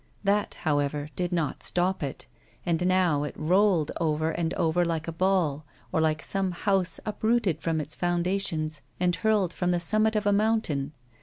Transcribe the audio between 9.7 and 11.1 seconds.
summit of a mountain.